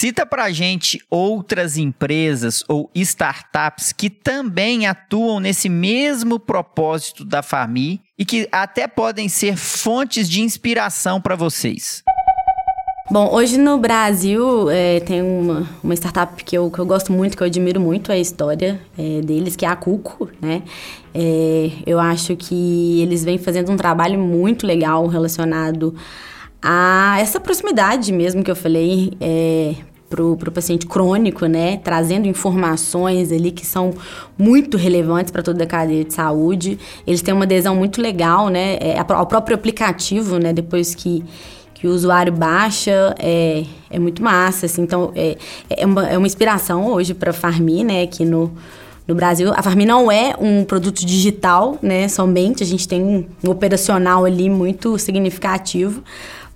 Cita 0.00 0.24
pra 0.24 0.50
gente 0.50 0.98
outras 1.10 1.76
empresas 1.76 2.64
ou 2.66 2.90
startups 2.94 3.92
que 3.92 4.08
também 4.08 4.86
atuam 4.86 5.38
nesse 5.38 5.68
mesmo 5.68 6.40
propósito 6.40 7.22
da 7.22 7.42
Farmi 7.42 8.00
e 8.18 8.24
que 8.24 8.48
até 8.50 8.88
podem 8.88 9.28
ser 9.28 9.58
fontes 9.58 10.26
de 10.26 10.40
inspiração 10.40 11.20
para 11.20 11.36
vocês. 11.36 12.02
Bom, 13.10 13.30
hoje 13.30 13.58
no 13.58 13.76
Brasil 13.76 14.70
é, 14.70 15.00
tem 15.00 15.20
uma, 15.20 15.68
uma 15.84 15.92
startup 15.92 16.42
que 16.44 16.56
eu, 16.56 16.70
que 16.70 16.78
eu 16.78 16.86
gosto 16.86 17.12
muito, 17.12 17.36
que 17.36 17.42
eu 17.42 17.46
admiro 17.46 17.78
muito 17.78 18.10
a 18.10 18.16
história 18.16 18.80
é, 18.96 19.20
deles, 19.20 19.54
que 19.54 19.66
é 19.66 19.68
a 19.68 19.76
Cuco, 19.76 20.30
né? 20.40 20.62
É, 21.14 21.72
eu 21.84 22.00
acho 22.00 22.34
que 22.36 23.02
eles 23.02 23.22
vêm 23.22 23.36
fazendo 23.36 23.70
um 23.70 23.76
trabalho 23.76 24.18
muito 24.18 24.66
legal 24.66 25.06
relacionado 25.08 25.94
a 26.62 27.16
essa 27.18 27.38
proximidade 27.38 28.12
mesmo 28.12 28.42
que 28.42 28.50
eu 28.50 28.56
falei, 28.56 29.12
é, 29.20 29.74
para 30.10 30.24
o 30.24 30.52
paciente 30.52 30.86
crônico, 30.86 31.46
né? 31.46 31.76
Trazendo 31.76 32.26
informações 32.26 33.30
ali 33.30 33.52
que 33.52 33.64
são 33.64 33.94
muito 34.36 34.76
relevantes 34.76 35.30
para 35.30 35.40
toda 35.40 35.62
a 35.62 35.66
cadeia 35.66 36.04
de 36.04 36.12
saúde. 36.12 36.76
Eles 37.06 37.22
têm 37.22 37.32
uma 37.32 37.44
adesão 37.44 37.76
muito 37.76 38.02
legal, 38.02 38.48
né? 38.48 38.76
É, 38.80 38.98
ao 38.98 39.26
próprio 39.26 39.54
aplicativo, 39.54 40.38
né? 40.38 40.52
Depois 40.52 40.96
que, 40.96 41.24
que 41.72 41.86
o 41.86 41.92
usuário 41.92 42.32
baixa, 42.32 43.14
é, 43.20 43.64
é 43.88 43.98
muito 44.00 44.20
massa, 44.20 44.66
assim. 44.66 44.82
Então, 44.82 45.12
é, 45.14 45.38
é, 45.70 45.86
uma, 45.86 46.08
é 46.08 46.18
uma 46.18 46.26
inspiração 46.26 46.88
hoje 46.88 47.14
para 47.14 47.30
a 47.30 47.32
Farmi, 47.32 47.84
né? 47.84 48.02
Aqui 48.02 48.24
no, 48.24 48.52
no 49.06 49.14
Brasil. 49.14 49.52
A 49.54 49.62
Farmi 49.62 49.86
não 49.86 50.10
é 50.10 50.34
um 50.40 50.64
produto 50.64 51.06
digital, 51.06 51.78
né? 51.80 52.08
Somente. 52.08 52.64
A 52.64 52.66
gente 52.66 52.88
tem 52.88 53.00
um, 53.00 53.48
operacional 53.48 54.24
ali 54.24 54.50
muito 54.50 54.98
significativo. 54.98 56.02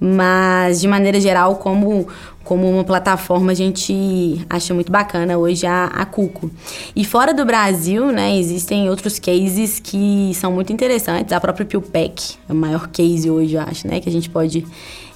Mas, 0.07 0.83
de 0.83 0.89
maneira 0.89 1.19
geral, 1.19 1.57
como 1.57 2.07
como 2.45 2.71
uma 2.71 2.85
plataforma 2.85 3.53
a 3.53 3.55
gente 3.55 4.45
acha 4.51 4.75
muito 4.75 4.93
bacana 4.93 5.39
hoje 5.39 5.67
a, 5.67 5.87
a 5.87 6.05
Cuco. 6.05 6.51
E 6.95 7.03
fora 7.03 7.33
do 7.33 7.43
Brasil, 7.43 8.13
né, 8.13 8.37
existem 8.37 8.91
outros 8.91 9.19
cases 9.19 9.81
que 9.81 10.31
são 10.35 10.53
muito 10.53 10.71
interessantes. 10.71 11.33
A 11.33 11.41
própria 11.41 11.65
PillPack 11.65 12.37
é 12.47 12.53
o 12.53 12.55
maior 12.55 12.89
case 12.89 13.31
hoje, 13.31 13.55
eu 13.55 13.63
acho, 13.63 13.89
né, 13.89 13.99
que 13.99 14.11
a 14.11 14.13
gente 14.13 14.29
pode 14.29 14.67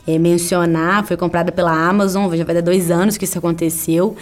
é, 0.07 0.19
mencionar. 0.19 1.05
Foi 1.05 1.19
comprada 1.19 1.53
pela 1.53 1.71
Amazon, 1.71 2.35
já 2.35 2.45
vai 2.45 2.55
dar 2.55 2.63
dois 2.63 2.91
anos 2.91 3.19
que 3.19 3.27
isso 3.27 3.37
aconteceu. 3.37 4.17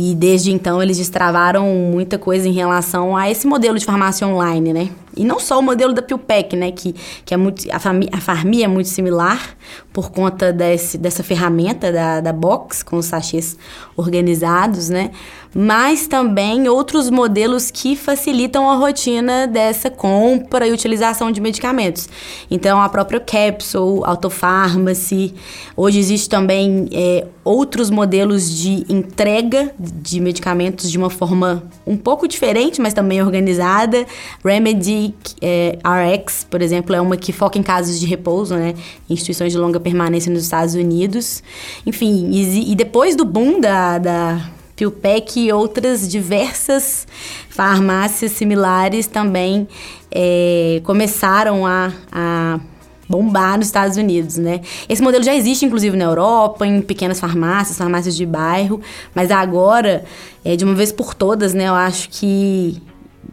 E 0.00 0.14
desde 0.14 0.52
então 0.52 0.80
eles 0.80 0.96
destravaram 0.96 1.66
muita 1.90 2.16
coisa 2.16 2.48
em 2.48 2.52
relação 2.52 3.16
a 3.16 3.28
esse 3.28 3.48
modelo 3.48 3.76
de 3.76 3.84
farmácia 3.84 4.24
online, 4.28 4.72
né? 4.72 4.90
E 5.16 5.24
não 5.24 5.40
só 5.40 5.58
o 5.58 5.62
modelo 5.62 5.92
da 5.92 6.00
PillPack, 6.00 6.54
né? 6.54 6.70
Que, 6.70 6.94
que 7.24 7.34
é 7.34 7.36
muito, 7.36 7.66
a, 7.68 7.80
fami, 7.80 8.08
a 8.12 8.20
Farmi 8.20 8.62
é 8.62 8.68
muito 8.68 8.88
similar 8.88 9.56
por 9.92 10.12
conta 10.12 10.52
desse, 10.52 10.96
dessa 10.96 11.24
ferramenta 11.24 11.90
da, 11.90 12.20
da 12.20 12.32
Box, 12.32 12.84
com 12.84 12.96
os 12.96 13.06
sachês 13.06 13.56
organizados, 13.96 14.88
né? 14.88 15.10
Mas 15.54 16.06
também 16.06 16.68
outros 16.68 17.10
modelos 17.10 17.70
que 17.70 17.96
facilitam 17.96 18.70
a 18.70 18.74
rotina 18.74 19.46
dessa 19.46 19.90
compra 19.90 20.66
e 20.66 20.72
utilização 20.72 21.30
de 21.30 21.40
medicamentos. 21.40 22.08
Então, 22.50 22.80
a 22.80 22.88
própria 22.88 23.18
Capsule, 23.20 24.02
Autopharmacy. 24.04 25.34
Hoje 25.76 25.98
existe 25.98 26.28
também 26.28 26.88
é, 26.92 27.26
outros 27.44 27.90
modelos 27.90 28.50
de 28.50 28.84
entrega 28.88 29.72
de 29.78 30.20
medicamentos 30.20 30.90
de 30.90 30.98
uma 30.98 31.10
forma 31.10 31.62
um 31.86 31.96
pouco 31.96 32.28
diferente, 32.28 32.80
mas 32.80 32.92
também 32.92 33.22
organizada. 33.22 34.06
Remedy 34.44 35.14
é, 35.40 35.78
RX, 35.82 36.46
por 36.48 36.60
exemplo, 36.60 36.94
é 36.94 37.00
uma 37.00 37.16
que 37.16 37.32
foca 37.32 37.58
em 37.58 37.62
casos 37.62 37.98
de 37.98 38.06
repouso, 38.06 38.54
né? 38.54 38.74
Instituições 39.08 39.52
de 39.52 39.58
longa 39.58 39.80
permanência 39.80 40.32
nos 40.32 40.42
Estados 40.42 40.74
Unidos. 40.74 41.42
Enfim, 41.86 42.30
e, 42.32 42.72
e 42.72 42.74
depois 42.74 43.16
do 43.16 43.24
boom 43.24 43.60
da, 43.60 43.98
da 43.98 44.50
PillPack, 44.78 45.52
outras 45.52 46.08
diversas 46.08 47.04
farmácias 47.50 48.30
similares 48.30 49.08
também 49.08 49.66
é, 50.08 50.80
começaram 50.84 51.66
a, 51.66 51.92
a 52.12 52.60
bombar 53.08 53.58
nos 53.58 53.66
Estados 53.66 53.96
Unidos, 53.96 54.36
né? 54.36 54.60
Esse 54.88 55.02
modelo 55.02 55.24
já 55.24 55.34
existe, 55.34 55.66
inclusive, 55.66 55.96
na 55.96 56.04
Europa, 56.04 56.64
em 56.64 56.80
pequenas 56.80 57.18
farmácias, 57.18 57.76
farmácias 57.76 58.14
de 58.14 58.24
bairro, 58.24 58.80
mas 59.12 59.32
agora, 59.32 60.04
é, 60.44 60.54
de 60.54 60.64
uma 60.64 60.74
vez 60.76 60.92
por 60.92 61.12
todas, 61.12 61.52
né? 61.52 61.66
Eu 61.66 61.74
acho 61.74 62.08
que 62.10 62.80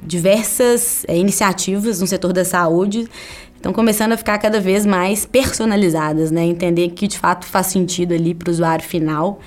diversas 0.04 1.06
é, 1.08 1.16
iniciativas 1.16 2.02
no 2.02 2.08
setor 2.08 2.34
da 2.34 2.44
saúde 2.44 3.08
estão 3.66 3.74
começando 3.74 4.12
a 4.12 4.18
ficar 4.18 4.38
cada 4.38 4.62
vez 4.62 4.86
mais 4.86 5.26
personalizadas, 5.26 6.30
né? 6.30 6.46
Entender 6.46 6.90
que 6.90 7.08
de 7.08 7.18
fato 7.18 7.48
faz 7.48 7.66
sentido 7.66 8.14
ali 8.14 8.36
para 8.36 8.48
o 8.48 8.52
usuário 8.52 8.86
final 8.86 9.40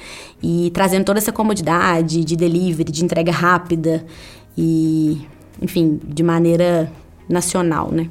e 0.43 0.73
trazendo 0.75 1.05
toda 1.05 1.21
essa 1.21 1.31
comodidade 1.31 2.25
de 2.25 2.35
delivery, 2.35 2.91
de 2.91 3.05
entrega 3.05 3.31
rápida 3.31 4.05
e, 4.57 5.25
enfim, 5.63 6.01
de 6.05 6.25
maneira 6.25 6.91
nacional, 7.29 7.93
né? 7.93 8.11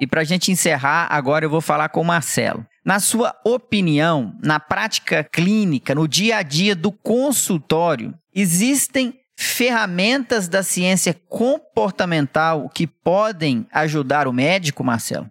E 0.00 0.06
para 0.06 0.22
a 0.22 0.24
gente 0.24 0.50
encerrar, 0.50 1.06
agora 1.10 1.44
eu 1.44 1.50
vou 1.50 1.60
falar 1.60 1.90
com 1.90 2.00
o 2.00 2.04
Marcelo. 2.04 2.64
Na 2.82 2.98
sua 2.98 3.34
opinião, 3.44 4.32
na 4.42 4.58
prática 4.58 5.22
clínica, 5.22 5.94
no 5.94 6.08
dia 6.08 6.38
a 6.38 6.42
dia 6.42 6.74
do 6.74 6.90
consultório, 6.90 8.14
existem 8.34 9.12
ferramentas 9.36 10.48
da 10.48 10.62
ciência 10.62 11.18
comportamental 11.28 12.68
que 12.68 12.86
podem 12.86 13.66
ajudar 13.72 14.28
o 14.28 14.32
médico, 14.32 14.84
Marcelo? 14.84 15.26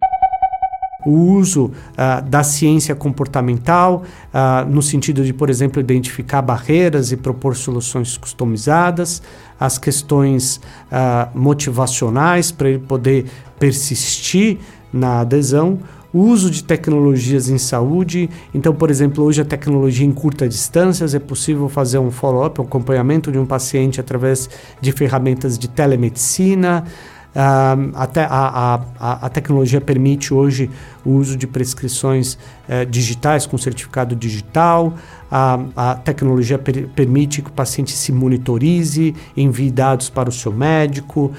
o 1.04 1.10
uso 1.10 1.66
uh, 1.66 2.22
da 2.28 2.42
ciência 2.42 2.94
comportamental, 2.94 4.04
uh, 4.32 4.68
no 4.68 4.82
sentido 4.82 5.24
de, 5.24 5.32
por 5.32 5.50
exemplo, 5.50 5.80
identificar 5.80 6.42
barreiras 6.42 7.12
e 7.12 7.16
propor 7.16 7.56
soluções 7.56 8.16
customizadas, 8.16 9.22
as 9.58 9.78
questões 9.78 10.56
uh, 10.56 11.36
motivacionais 11.36 12.50
para 12.50 12.68
ele 12.68 12.78
poder 12.78 13.26
persistir 13.58 14.58
na 14.92 15.20
adesão, 15.20 15.80
o 16.12 16.20
uso 16.20 16.50
de 16.50 16.62
tecnologias 16.62 17.48
em 17.48 17.58
saúde. 17.58 18.28
Então, 18.52 18.74
por 18.74 18.90
exemplo, 18.90 19.24
hoje 19.24 19.40
a 19.40 19.44
tecnologia 19.44 20.06
em 20.06 20.12
curta 20.12 20.48
distâncias 20.48 21.14
é 21.14 21.18
possível 21.18 21.68
fazer 21.68 21.98
um 21.98 22.10
follow-up, 22.10 22.60
um 22.60 22.64
acompanhamento 22.64 23.32
de 23.32 23.38
um 23.38 23.46
paciente 23.46 24.00
através 24.00 24.48
de 24.80 24.92
ferramentas 24.92 25.58
de 25.58 25.68
telemedicina. 25.68 26.84
Uh, 27.32 27.90
até 27.94 28.24
a, 28.24 28.78
a, 29.00 29.26
a, 29.26 29.28
tecnologia 29.30 29.80
permite 29.80 30.34
hoje 30.34 30.68
o 31.02 31.12
uso 31.12 31.34
de 31.34 31.46
prescrições 31.46 32.34
uh, 32.34 32.84
digitais 32.84 33.46
com 33.46 33.56
certificado 33.56 34.14
digital. 34.14 34.92
A, 35.30 35.58
a 35.74 35.94
tecnologia 35.94 36.58
per, 36.58 36.88
permite 36.88 37.40
que 37.40 37.48
o 37.48 37.52
paciente 37.52 37.92
se 37.92 38.12
monitorize, 38.12 39.14
envie 39.34 39.70
dados 39.70 40.10
para 40.10 40.28
o 40.28 40.32
seu 40.32 40.52
médico, 40.52 41.32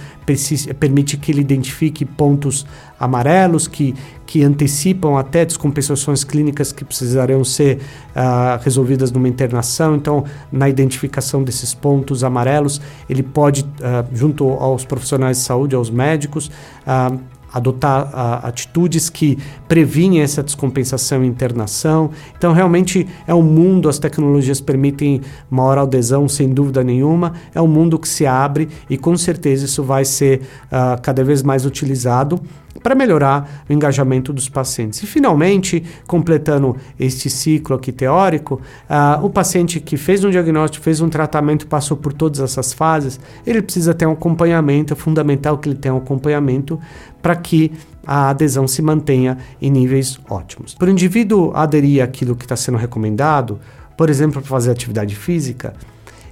permite 0.79 1.15
que 1.15 1.31
ele 1.31 1.41
identifique 1.41 2.03
pontos 2.05 2.65
amarelos 3.03 3.67
que, 3.67 3.93
que 4.25 4.43
antecipam 4.43 5.17
até 5.17 5.45
descompensações 5.45 6.23
clínicas 6.23 6.71
que 6.71 6.85
precisarão 6.85 7.43
ser 7.43 7.77
uh, 8.15 8.61
resolvidas 8.63 9.11
numa 9.11 9.27
internação. 9.27 9.95
Então, 9.95 10.23
na 10.51 10.69
identificação 10.69 11.43
desses 11.43 11.73
pontos 11.73 12.23
amarelos, 12.23 12.81
ele 13.09 13.23
pode, 13.23 13.61
uh, 13.61 14.05
junto 14.13 14.49
aos 14.49 14.85
profissionais 14.85 15.37
de 15.37 15.43
saúde, 15.43 15.75
aos 15.75 15.89
médicos, 15.89 16.47
uh, 16.87 17.19
adotar 17.53 18.07
uh, 18.07 18.47
atitudes 18.47 19.09
que 19.09 19.37
previnem 19.67 20.21
essa 20.21 20.41
descompensação 20.41 21.23
e 21.23 21.27
internação. 21.27 22.09
Então, 22.35 22.51
realmente 22.51 23.07
é 23.27 23.33
um 23.33 23.43
mundo, 23.43 23.87
as 23.87 23.99
tecnologias 23.99 24.59
permitem 24.59 25.21
maior 25.49 25.77
adesão, 25.77 26.27
sem 26.27 26.49
dúvida 26.49 26.83
nenhuma. 26.83 27.33
É 27.53 27.61
um 27.61 27.67
mundo 27.67 27.99
que 27.99 28.07
se 28.07 28.25
abre 28.25 28.67
e 28.89 28.97
com 28.97 29.15
certeza 29.15 29.65
isso 29.65 29.83
vai 29.83 30.03
ser 30.03 30.41
uh, 30.65 30.99
cada 31.01 31.23
vez 31.23 31.43
mais 31.43 31.63
utilizado 31.65 32.41
para 32.83 32.93
melhorar 32.93 33.63
o 33.67 33.73
engajamento 33.73 34.33
dos 34.33 34.49
pacientes. 34.49 35.01
E, 35.01 35.07
finalmente, 35.07 35.83
completando 36.05 36.75
este 36.99 37.29
ciclo 37.29 37.77
aqui 37.77 37.91
teórico, 37.91 38.61
uh, 38.89 39.25
o 39.25 39.29
paciente 39.29 39.79
que 39.79 39.95
fez 39.95 40.23
um 40.23 40.29
diagnóstico, 40.29 40.83
fez 40.83 40.99
um 40.99 41.09
tratamento, 41.09 41.65
passou 41.65 41.95
por 41.95 42.11
todas 42.11 42.41
essas 42.41 42.73
fases, 42.73 43.19
ele 43.47 43.61
precisa 43.61 43.93
ter 43.93 44.05
um 44.05 44.11
acompanhamento, 44.11 44.93
é 44.93 44.95
fundamental 44.95 45.57
que 45.57 45.69
ele 45.69 45.77
tenha 45.77 45.93
um 45.93 45.97
acompanhamento 45.97 46.79
para 47.21 47.35
que 47.35 47.71
a 48.05 48.29
adesão 48.29 48.67
se 48.67 48.81
mantenha 48.81 49.37
em 49.61 49.71
níveis 49.71 50.19
ótimos. 50.29 50.75
Para 50.75 50.89
o 50.89 50.91
indivíduo 50.91 51.53
aderir 51.55 52.03
àquilo 52.03 52.35
que 52.35 52.43
está 52.43 52.57
sendo 52.57 52.77
recomendado, 52.77 53.59
por 53.97 54.09
exemplo, 54.09 54.41
para 54.41 54.49
fazer 54.49 54.71
atividade 54.71 55.15
física, 55.15 55.73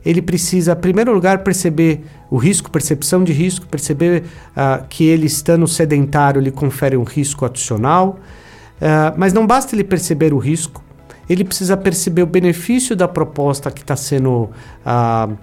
ele 0.06 0.22
precisa, 0.22 0.74
em 0.74 0.76
primeiro 0.76 1.14
lugar, 1.14 1.40
perceber 1.40 2.04
o 2.30 2.38
risco, 2.38 2.72
percepção 2.72 3.24
de 3.24 3.34
risco, 3.34 3.68
perceber 3.68 4.24
uh, 4.52 4.86
que 4.88 5.04
ele 5.04 5.28
estando 5.28 5.68
sedentário 5.68 6.42
lhe 6.42 6.52
confere 6.52 6.98
um 6.98 7.04
risco 7.04 7.46
adicional. 7.46 8.20
Uh, 8.78 9.14
mas 9.16 9.32
não 9.32 9.46
basta 9.46 9.76
ele 9.76 9.84
perceber 9.84 10.34
o 10.34 10.38
risco, 10.38 10.84
ele 11.30 11.44
precisa 11.44 11.78
perceber 11.78 12.24
o 12.24 12.26
benefício 12.26 12.96
da 12.96 13.08
proposta 13.08 13.70
que 13.70 13.82
está 13.82 13.96
sendo 13.96 14.50
uh, 14.86 15.38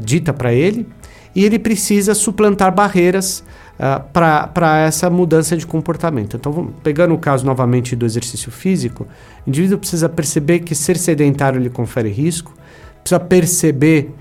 dita 0.00 0.32
para 0.32 0.52
ele 0.52 0.86
e 1.34 1.44
ele 1.44 1.58
precisa 1.58 2.14
suplantar 2.14 2.74
barreiras 2.74 3.44
uh, 3.78 4.02
para 4.12 4.78
essa 4.78 5.10
mudança 5.10 5.56
de 5.56 5.66
comportamento. 5.66 6.36
Então, 6.36 6.72
pegando 6.82 7.14
o 7.14 7.18
caso 7.18 7.44
novamente 7.44 7.94
do 7.94 8.06
exercício 8.06 8.50
físico, 8.50 9.06
o 9.46 9.50
indivíduo 9.50 9.78
precisa 9.78 10.08
perceber 10.08 10.60
que 10.60 10.74
ser 10.74 10.96
sedentário 10.96 11.60
lhe 11.60 11.70
confere 11.70 12.08
risco, 12.08 12.54
precisa 13.02 13.20
perceber 13.20 14.14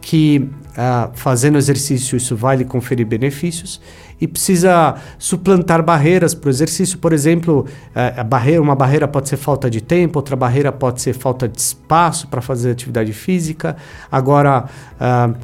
que 0.00 0.48
uh, 0.76 1.10
fazendo 1.14 1.58
exercício 1.58 2.16
isso 2.16 2.36
vai 2.36 2.56
lhe 2.56 2.64
conferir 2.64 3.06
benefícios 3.06 3.80
e 4.20 4.26
precisa 4.26 4.94
suplantar 5.18 5.82
barreiras 5.82 6.34
para 6.34 6.46
o 6.46 6.50
exercício. 6.50 6.98
Por 6.98 7.12
exemplo, 7.12 7.66
uh, 7.90 8.20
a 8.20 8.24
barreira, 8.24 8.62
uma 8.62 8.74
barreira 8.74 9.08
pode 9.08 9.28
ser 9.28 9.36
falta 9.36 9.68
de 9.68 9.80
tempo, 9.80 10.18
outra 10.18 10.36
barreira 10.36 10.70
pode 10.70 11.02
ser 11.02 11.12
falta 11.12 11.48
de 11.48 11.60
espaço 11.60 12.28
para 12.28 12.40
fazer 12.40 12.70
atividade 12.70 13.12
física. 13.12 13.76
Agora, 14.10 14.66
uh, 15.00 15.36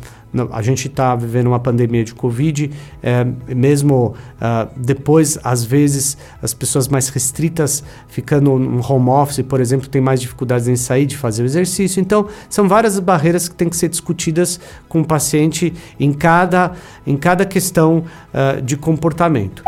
a 0.50 0.62
gente 0.62 0.88
está 0.88 1.14
vivendo 1.14 1.48
uma 1.48 1.60
pandemia 1.60 2.04
de 2.04 2.14
Covid, 2.14 2.70
é, 3.02 3.26
mesmo 3.54 4.14
uh, 4.40 4.70
depois, 4.76 5.38
às 5.44 5.62
vezes, 5.64 6.16
as 6.40 6.54
pessoas 6.54 6.88
mais 6.88 7.08
restritas 7.08 7.84
ficando 8.08 8.58
no 8.58 8.80
home 8.86 9.10
office, 9.10 9.42
por 9.42 9.60
exemplo, 9.60 9.88
têm 9.88 10.00
mais 10.00 10.20
dificuldades 10.20 10.68
em 10.68 10.76
sair 10.76 11.06
de 11.06 11.16
fazer 11.16 11.42
o 11.42 11.46
exercício. 11.46 12.00
Então, 12.00 12.28
são 12.48 12.66
várias 12.66 12.98
barreiras 12.98 13.48
que 13.48 13.54
têm 13.54 13.68
que 13.68 13.76
ser 13.76 13.88
discutidas 13.88 14.58
com 14.88 15.00
o 15.00 15.04
paciente 15.04 15.72
em 16.00 16.12
cada, 16.12 16.72
em 17.06 17.16
cada 17.16 17.44
questão 17.44 18.04
uh, 18.32 18.62
de 18.62 18.76
comportamento. 18.76 19.62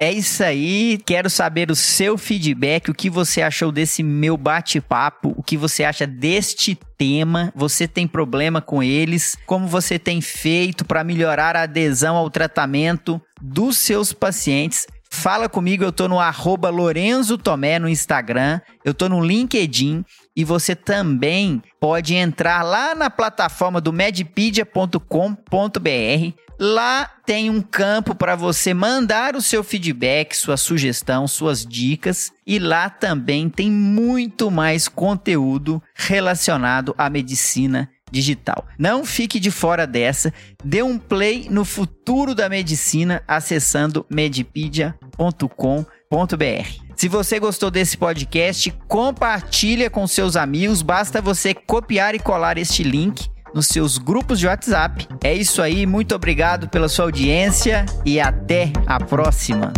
É 0.00 0.12
isso 0.12 0.42
aí. 0.42 0.98
Quero 1.06 1.30
saber 1.30 1.70
o 1.70 1.76
seu 1.76 2.18
feedback, 2.18 2.90
o 2.90 2.94
que 2.94 3.08
você 3.08 3.40
achou 3.42 3.70
desse 3.70 4.02
meu 4.02 4.36
bate-papo, 4.36 5.34
o 5.36 5.42
que 5.42 5.56
você 5.56 5.84
acha 5.84 6.06
deste 6.06 6.78
tema. 6.98 7.52
Você 7.54 7.86
tem 7.86 8.06
problema 8.06 8.60
com 8.60 8.82
eles? 8.82 9.36
Como 9.46 9.66
você 9.66 9.98
tem 9.98 10.20
feito 10.20 10.84
para 10.84 11.04
melhorar 11.04 11.56
a 11.56 11.62
adesão 11.62 12.16
ao 12.16 12.28
tratamento 12.28 13.20
dos 13.40 13.78
seus 13.78 14.12
pacientes? 14.12 14.86
Fala 15.10 15.48
comigo, 15.48 15.84
eu 15.84 15.92
tô 15.92 16.08
no 16.08 16.18
arroba 16.18 16.70
Lorenzo 16.70 17.38
Tomé 17.38 17.78
no 17.78 17.88
Instagram, 17.88 18.60
eu 18.84 18.92
tô 18.92 19.08
no 19.08 19.24
LinkedIn 19.24 20.04
e 20.36 20.44
você 20.44 20.74
também 20.74 21.62
pode 21.80 22.14
entrar 22.14 22.62
lá 22.62 22.94
na 22.94 23.10
plataforma 23.10 23.80
do 23.80 23.92
medpedia.com.br 23.92 26.44
Lá 26.58 27.10
tem 27.26 27.50
um 27.50 27.60
campo 27.60 28.14
para 28.14 28.36
você 28.36 28.72
mandar 28.72 29.34
o 29.34 29.42
seu 29.42 29.64
feedback, 29.64 30.36
sua 30.36 30.56
sugestão, 30.56 31.26
suas 31.26 31.66
dicas. 31.66 32.32
E 32.46 32.58
lá 32.58 32.88
também 32.88 33.48
tem 33.48 33.70
muito 33.70 34.50
mais 34.50 34.88
conteúdo 34.88 35.82
relacionado 35.94 36.94
à 36.96 37.10
medicina 37.10 37.90
digital. 38.10 38.66
Não 38.78 39.04
fique 39.04 39.40
de 39.40 39.50
fora 39.50 39.86
dessa. 39.86 40.32
Dê 40.62 40.82
um 40.82 40.98
play 40.98 41.48
no 41.50 41.64
futuro 41.64 42.34
da 42.34 42.48
medicina 42.48 43.22
acessando 43.26 44.06
medipedia.com.br. 44.08 46.83
Se 46.96 47.08
você 47.08 47.38
gostou 47.40 47.70
desse 47.70 47.96
podcast, 47.96 48.72
compartilha 48.88 49.90
com 49.90 50.06
seus 50.06 50.36
amigos. 50.36 50.82
Basta 50.82 51.20
você 51.20 51.52
copiar 51.52 52.14
e 52.14 52.18
colar 52.18 52.56
este 52.56 52.82
link 52.82 53.28
nos 53.54 53.66
seus 53.68 53.98
grupos 53.98 54.38
de 54.38 54.46
WhatsApp. 54.46 55.06
É 55.22 55.32
isso 55.32 55.62
aí, 55.62 55.86
muito 55.86 56.14
obrigado 56.14 56.68
pela 56.68 56.88
sua 56.88 57.06
audiência 57.06 57.86
e 58.04 58.20
até 58.20 58.72
a 58.86 58.98
próxima. 58.98 59.72